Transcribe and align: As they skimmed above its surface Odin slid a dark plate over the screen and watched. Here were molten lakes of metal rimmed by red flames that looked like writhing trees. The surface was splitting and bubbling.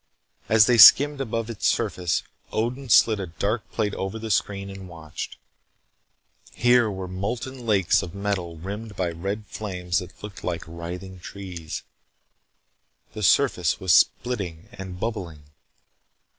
As 0.49 0.65
they 0.65 0.79
skimmed 0.79 1.21
above 1.21 1.47
its 1.47 1.67
surface 1.67 2.23
Odin 2.51 2.89
slid 2.89 3.19
a 3.19 3.27
dark 3.27 3.71
plate 3.71 3.93
over 3.93 4.17
the 4.17 4.31
screen 4.31 4.67
and 4.71 4.89
watched. 4.89 5.37
Here 6.55 6.89
were 6.89 7.07
molten 7.07 7.67
lakes 7.67 8.01
of 8.01 8.15
metal 8.15 8.57
rimmed 8.57 8.95
by 8.95 9.11
red 9.11 9.45
flames 9.45 9.99
that 9.99 10.23
looked 10.23 10.43
like 10.43 10.63
writhing 10.65 11.19
trees. 11.19 11.83
The 13.13 13.21
surface 13.21 13.79
was 13.79 13.93
splitting 13.93 14.69
and 14.71 14.99
bubbling. 14.99 15.43